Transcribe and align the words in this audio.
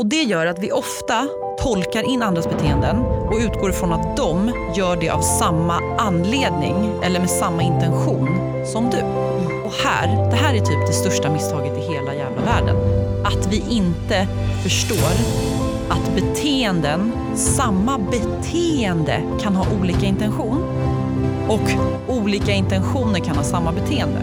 Och 0.00 0.06
Det 0.06 0.22
gör 0.22 0.46
att 0.46 0.58
vi 0.58 0.72
ofta 0.72 1.28
tolkar 1.62 2.02
in 2.02 2.22
andras 2.22 2.48
beteenden 2.48 2.96
och 2.96 3.38
utgår 3.40 3.70
ifrån 3.70 3.92
att 3.92 4.16
de 4.16 4.52
gör 4.76 4.96
det 4.96 5.08
av 5.10 5.20
samma 5.20 5.80
anledning 5.98 6.92
eller 7.02 7.20
med 7.20 7.30
samma 7.30 7.62
intention 7.62 8.28
som 8.66 8.90
du. 8.90 8.96
Och 9.64 9.72
här, 9.84 10.30
Det 10.30 10.36
här 10.36 10.54
är 10.54 10.58
typ 10.58 10.86
det 10.86 10.92
största 10.92 11.30
misstaget 11.30 11.78
i 11.78 11.80
hela 11.80 12.14
jävla 12.14 12.42
världen. 12.42 12.76
Att 13.24 13.46
vi 13.52 13.64
inte 13.70 14.26
förstår 14.62 15.12
att 15.90 16.14
beteenden, 16.14 17.12
samma 17.36 17.98
beteende 17.98 19.22
kan 19.42 19.56
ha 19.56 19.66
olika 19.80 20.06
intention 20.06 20.64
och 21.48 21.70
olika 22.08 22.52
intentioner 22.52 23.20
kan 23.20 23.36
ha 23.36 23.44
samma 23.44 23.72
beteende. 23.72 24.20